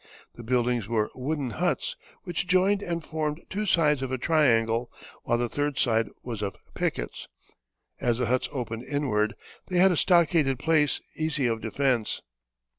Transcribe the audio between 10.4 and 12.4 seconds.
place easy of defence.